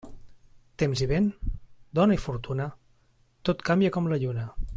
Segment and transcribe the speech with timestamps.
[0.83, 1.27] Temps i vent,
[1.99, 2.67] dona i fortuna,
[3.51, 4.53] tot canvia com la lluna.